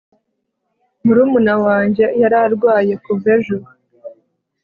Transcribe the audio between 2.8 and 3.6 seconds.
kuva ejo